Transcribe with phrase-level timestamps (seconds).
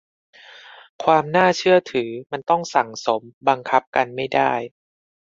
[1.03, 4.51] ความน่าเชื่อถือมันต้องสั่งสม บังคับกันไม่ได้